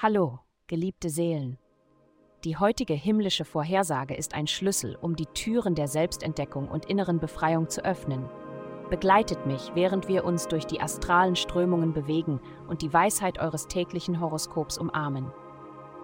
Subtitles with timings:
[0.00, 1.58] Hallo, geliebte Seelen.
[2.44, 7.68] Die heutige himmlische Vorhersage ist ein Schlüssel, um die Türen der Selbstentdeckung und inneren Befreiung
[7.68, 8.30] zu öffnen.
[8.90, 14.20] Begleitet mich, während wir uns durch die astralen Strömungen bewegen und die Weisheit eures täglichen
[14.20, 15.32] Horoskops umarmen.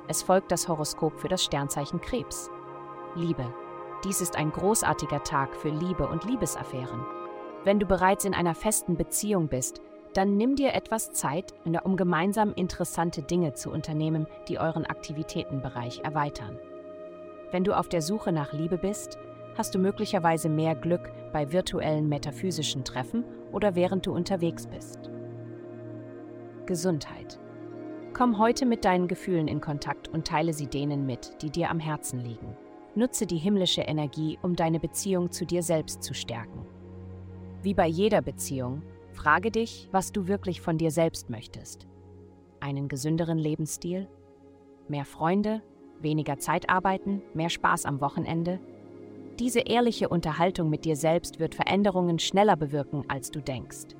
[0.08, 2.50] Es folgt das Horoskop für das Sternzeichen Krebs.
[3.14, 3.54] Liebe.
[4.02, 7.06] Dies ist ein großartiger Tag für Liebe und Liebesaffären.
[7.62, 9.80] Wenn du bereits in einer festen Beziehung bist,
[10.14, 11.52] dann nimm dir etwas Zeit,
[11.84, 16.58] um gemeinsam interessante Dinge zu unternehmen, die euren Aktivitätenbereich erweitern.
[17.50, 19.18] Wenn du auf der Suche nach Liebe bist,
[19.56, 25.10] hast du möglicherweise mehr Glück bei virtuellen metaphysischen Treffen oder während du unterwegs bist.
[26.66, 27.38] Gesundheit.
[28.12, 31.80] Komm heute mit deinen Gefühlen in Kontakt und teile sie denen mit, die dir am
[31.80, 32.56] Herzen liegen.
[32.94, 36.64] Nutze die himmlische Energie, um deine Beziehung zu dir selbst zu stärken.
[37.62, 38.82] Wie bei jeder Beziehung
[39.14, 41.86] Frage dich, was du wirklich von dir selbst möchtest.
[42.60, 44.08] Einen gesünderen Lebensstil?
[44.88, 45.62] Mehr Freunde?
[46.00, 47.22] Weniger Zeit arbeiten?
[47.32, 48.60] Mehr Spaß am Wochenende?
[49.38, 53.96] Diese ehrliche Unterhaltung mit dir selbst wird Veränderungen schneller bewirken, als du denkst.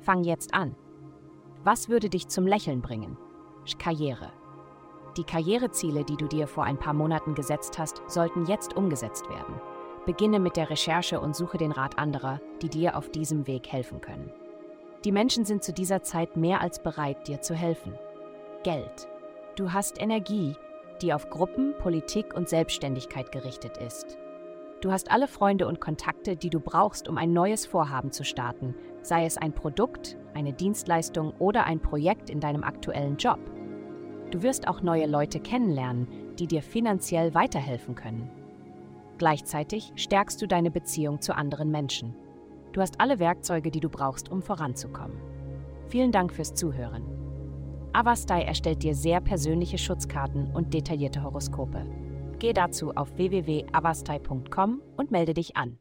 [0.00, 0.74] Fang jetzt an.
[1.62, 3.18] Was würde dich zum Lächeln bringen?
[3.78, 4.32] Karriere.
[5.16, 9.60] Die Karriereziele, die du dir vor ein paar Monaten gesetzt hast, sollten jetzt umgesetzt werden.
[10.06, 14.00] Beginne mit der Recherche und suche den Rat anderer, die dir auf diesem Weg helfen
[14.00, 14.30] können.
[15.04, 17.92] Die Menschen sind zu dieser Zeit mehr als bereit, dir zu helfen.
[18.62, 19.06] Geld.
[19.54, 20.56] Du hast Energie,
[21.02, 24.16] die auf Gruppen, Politik und Selbstständigkeit gerichtet ist.
[24.80, 28.74] Du hast alle Freunde und Kontakte, die du brauchst, um ein neues Vorhaben zu starten,
[29.02, 33.40] sei es ein Produkt, eine Dienstleistung oder ein Projekt in deinem aktuellen Job.
[34.30, 38.30] Du wirst auch neue Leute kennenlernen, die dir finanziell weiterhelfen können.
[39.18, 42.14] Gleichzeitig stärkst du deine Beziehung zu anderen Menschen.
[42.74, 45.16] Du hast alle Werkzeuge, die du brauchst, um voranzukommen.
[45.86, 47.04] Vielen Dank fürs Zuhören.
[47.92, 51.86] Avastai erstellt dir sehr persönliche Schutzkarten und detaillierte Horoskope.
[52.40, 55.78] Geh dazu auf www.avastai.com und melde dich an.